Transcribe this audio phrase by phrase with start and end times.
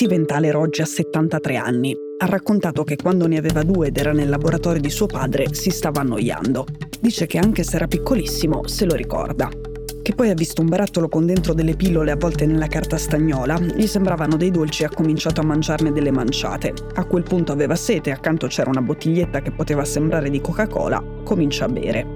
[0.00, 1.94] Steven Thaler oggi ha 73 anni.
[2.20, 5.68] Ha raccontato che quando ne aveva due ed era nel laboratorio di suo padre si
[5.68, 6.64] stava annoiando.
[6.98, 9.50] Dice che anche se era piccolissimo se lo ricorda.
[10.00, 13.86] Che poi ha visto un barattolo con dentro delle pillole avvolte nella carta stagnola, gli
[13.86, 16.72] sembravano dei dolci e ha cominciato a mangiarne delle manciate.
[16.94, 21.66] A quel punto aveva sete, accanto c'era una bottiglietta che poteva sembrare di Coca-Cola, comincia
[21.66, 22.06] a bere.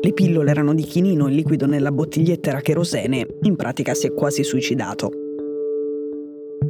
[0.00, 4.14] Le pillole erano di chinino, il liquido nella bottiglietta era cherosene, in pratica si è
[4.14, 5.21] quasi suicidato.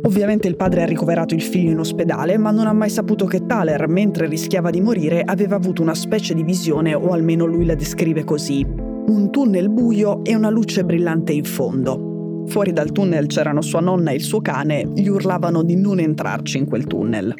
[0.04, 3.46] Ovviamente il padre ha ricoverato il figlio in ospedale, ma non ha mai saputo che
[3.46, 7.76] Thaler, mentre rischiava di morire, aveva avuto una specie di visione, o almeno lui la
[7.76, 8.66] descrive così.
[8.66, 12.44] Un tunnel buio e una luce brillante in fondo.
[12.48, 16.58] Fuori dal tunnel c'erano sua nonna e il suo cane, gli urlavano di non entrarci
[16.58, 17.34] in quel tunnel.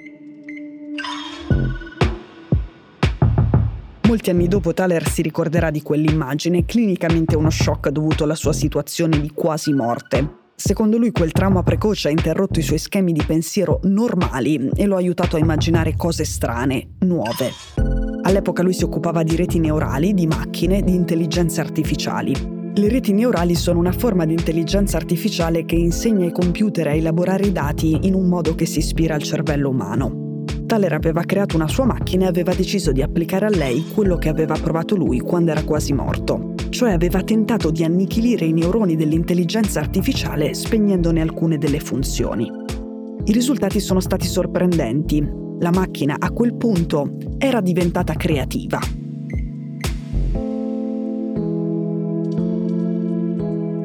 [4.06, 9.20] Molti anni dopo Thaler si ricorderà di quell'immagine, clinicamente uno shock dovuto alla sua situazione
[9.20, 10.41] di quasi morte.
[10.64, 14.94] Secondo lui quel trauma precoce ha interrotto i suoi schemi di pensiero normali e lo
[14.94, 17.50] ha aiutato a immaginare cose strane, nuove.
[18.22, 22.32] All'epoca lui si occupava di reti neurali, di macchine, di intelligenze artificiali.
[22.74, 27.46] Le reti neurali sono una forma di intelligenza artificiale che insegna ai computer a elaborare
[27.46, 30.44] i dati in un modo che si ispira al cervello umano.
[30.64, 34.28] Thaler aveva creato una sua macchina e aveva deciso di applicare a lei quello che
[34.28, 39.78] aveva provato lui quando era quasi morto cioè aveva tentato di annichilire i neuroni dell'intelligenza
[39.78, 42.50] artificiale spegnendone alcune delle funzioni.
[43.24, 45.22] I risultati sono stati sorprendenti.
[45.58, 48.78] La macchina a quel punto era diventata creativa.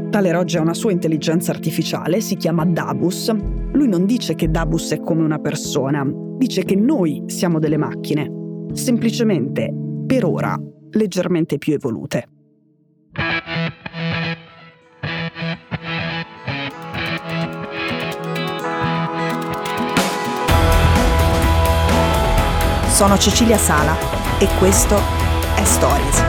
[0.10, 3.36] Tale oggi ha una sua intelligenza artificiale, si chiama Dabus.
[3.74, 8.32] Lui non dice che Dabus è come una persona, dice che noi siamo delle macchine,
[8.72, 9.74] semplicemente,
[10.08, 10.58] per ora,
[10.92, 12.30] leggermente più evolute.
[22.98, 23.96] Sono Cecilia Sala
[24.40, 25.00] e questo
[25.54, 26.27] è Stories.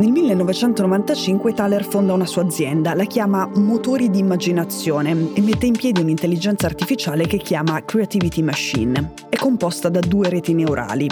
[0.00, 5.76] Nel 1995 Thaler fonda una sua azienda, la chiama Motori di Immaginazione e mette in
[5.76, 9.12] piedi un'intelligenza artificiale che chiama Creativity Machine.
[9.28, 11.06] È composta da due reti neurali.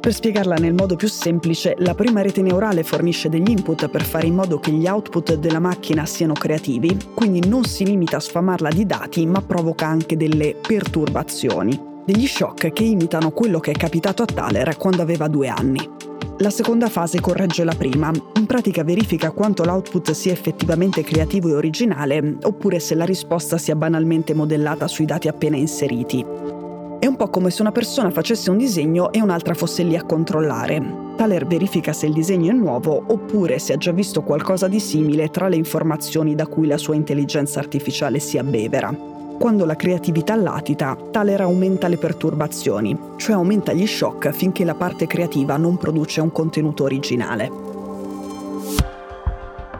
[0.00, 4.26] Per spiegarla nel modo più semplice, la prima rete neurale fornisce degli input per fare
[4.26, 8.70] in modo che gli output della macchina siano creativi, quindi non si limita a sfamarla
[8.70, 14.22] di dati, ma provoca anche delle perturbazioni, degli shock che imitano quello che è capitato
[14.22, 15.99] a Thaler quando aveva due anni.
[16.42, 21.54] La seconda fase corregge la prima, in pratica verifica quanto l'output sia effettivamente creativo e
[21.54, 26.24] originale, oppure se la risposta sia banalmente modellata sui dati appena inseriti.
[26.98, 30.04] È un po' come se una persona facesse un disegno e un'altra fosse lì a
[30.04, 31.12] controllare.
[31.14, 35.28] Thaler verifica se il disegno è nuovo oppure se ha già visto qualcosa di simile
[35.28, 39.19] tra le informazioni da cui la sua intelligenza artificiale si abbevera.
[39.40, 45.06] Quando la creatività latita, Thaler aumenta le perturbazioni, cioè aumenta gli shock finché la parte
[45.06, 47.50] creativa non produce un contenuto originale.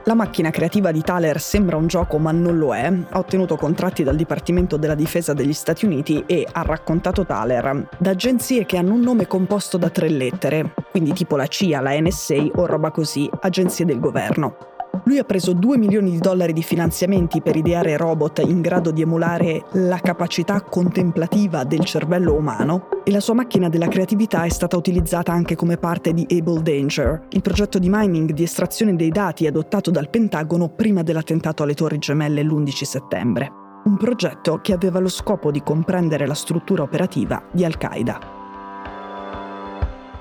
[0.05, 4.03] La macchina creativa di Thaler sembra un gioco ma non lo è, ha ottenuto contratti
[4.03, 8.95] dal Dipartimento della Difesa degli Stati Uniti e, ha raccontato Thaler, da agenzie che hanno
[8.95, 13.29] un nome composto da tre lettere, quindi tipo la CIA, la NSA o roba così,
[13.41, 14.80] agenzie del governo.
[15.05, 19.03] Lui ha preso 2 milioni di dollari di finanziamenti per ideare robot in grado di
[19.03, 24.77] emulare la capacità contemplativa del cervello umano e la sua macchina della creatività è stata
[24.77, 29.47] utilizzata anche come parte di Able Danger, il progetto di mining di estrazione dei dati
[29.47, 33.53] adottato dal Pentagono prima dell'attentato alle Torri Gemelle l'11 settembre.
[33.85, 38.21] Un progetto che aveva lo scopo di comprendere la struttura operativa di Al-Qaeda.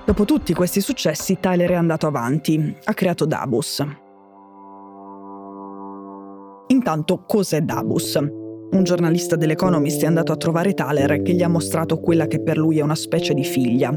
[0.05, 3.85] Dopo tutti questi successi, Tyler è andato avanti, ha creato Dabus,
[6.79, 8.15] Intanto, cos'è Dabus?
[8.15, 12.57] Un giornalista dell'Economist è andato a trovare Thaler che gli ha mostrato quella che per
[12.57, 13.93] lui è una specie di figlia.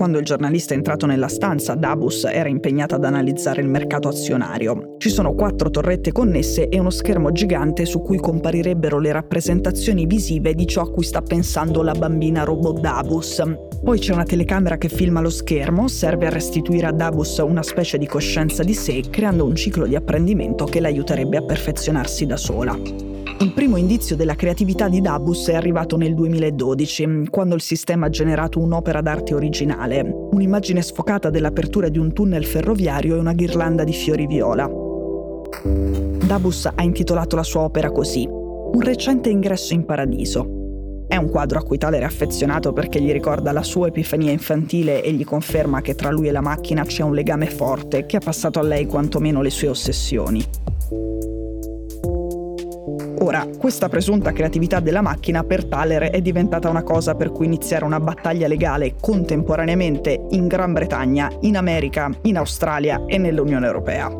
[0.00, 4.94] Quando il giornalista è entrato nella stanza, Dabus era impegnata ad analizzare il mercato azionario.
[4.96, 10.54] Ci sono quattro torrette connesse e uno schermo gigante su cui comparirebbero le rappresentazioni visive
[10.54, 13.42] di ciò a cui sta pensando la bambina robot Dabus.
[13.84, 17.98] Poi c'è una telecamera che filma lo schermo, serve a restituire a Dabus una specie
[17.98, 23.09] di coscienza di sé, creando un ciclo di apprendimento che l'aiuterebbe a perfezionarsi da sola.
[23.42, 28.10] Il primo indizio della creatività di Dabus è arrivato nel 2012, quando il sistema ha
[28.10, 30.02] generato un'opera d'arte originale,
[30.32, 34.70] un'immagine sfocata dell'apertura di un tunnel ferroviario e una ghirlanda di fiori viola.
[35.64, 41.06] Dabus ha intitolato la sua opera così, un recente ingresso in paradiso.
[41.08, 45.02] È un quadro a cui Thaler è affezionato perché gli ricorda la sua epifania infantile
[45.02, 48.20] e gli conferma che tra lui e la macchina c'è un legame forte che ha
[48.20, 50.44] passato a lei quantomeno le sue ossessioni.
[53.22, 57.84] Ora, questa presunta creatività della macchina per Thaler è diventata una cosa per cui iniziare
[57.84, 64.10] una battaglia legale contemporaneamente in Gran Bretagna, in America, in Australia e nell'Unione Europea.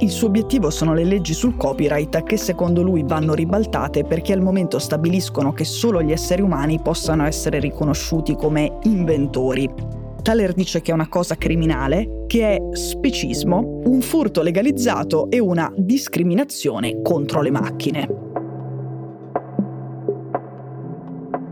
[0.00, 4.40] Il suo obiettivo sono le leggi sul copyright che secondo lui vanno ribaltate perché al
[4.40, 9.72] momento stabiliscono che solo gli esseri umani possano essere riconosciuti come inventori.
[10.20, 15.72] Thaler dice che è una cosa criminale, che è specismo, un furto legalizzato e una
[15.76, 18.27] discriminazione contro le macchine.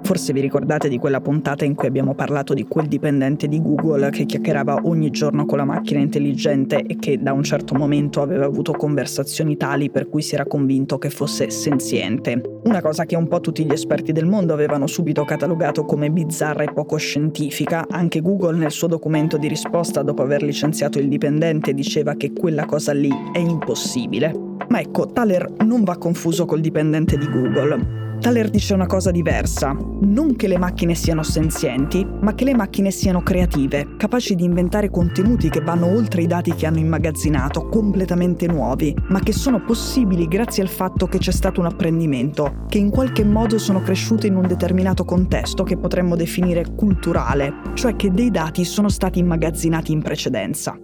[0.06, 4.10] Forse vi ricordate di quella puntata in cui abbiamo parlato di quel dipendente di Google
[4.10, 8.44] che chiacchierava ogni giorno con la macchina intelligente e che da un certo momento aveva
[8.44, 12.40] avuto conversazioni tali per cui si era convinto che fosse senziente.
[12.62, 16.62] Una cosa che un po' tutti gli esperti del mondo avevano subito catalogato come bizzarra
[16.62, 21.74] e poco scientifica, anche Google nel suo documento di risposta dopo aver licenziato il dipendente
[21.74, 24.32] diceva che quella cosa lì è impossibile.
[24.68, 28.05] Ma ecco, Thaler non va confuso col dipendente di Google.
[28.26, 32.90] Thaler dice una cosa diversa, non che le macchine siano senzienti, ma che le macchine
[32.90, 38.48] siano creative, capaci di inventare contenuti che vanno oltre i dati che hanno immagazzinato, completamente
[38.48, 42.90] nuovi, ma che sono possibili grazie al fatto che c'è stato un apprendimento, che in
[42.90, 48.32] qualche modo sono cresciute in un determinato contesto che potremmo definire culturale, cioè che dei
[48.32, 50.76] dati sono stati immagazzinati in precedenza.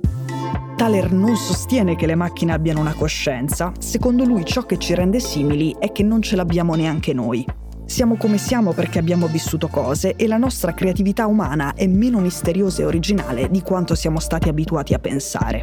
[0.76, 5.20] Thaler non sostiene che le macchine abbiano una coscienza, secondo lui ciò che ci rende
[5.20, 7.44] simili è che non ce l'abbiamo neanche noi.
[7.84, 12.82] Siamo come siamo perché abbiamo vissuto cose e la nostra creatività umana è meno misteriosa
[12.82, 15.62] e originale di quanto siamo stati abituati a pensare.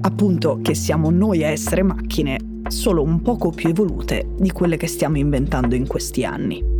[0.00, 2.38] Appunto che siamo noi a essere macchine,
[2.68, 6.79] solo un poco più evolute di quelle che stiamo inventando in questi anni.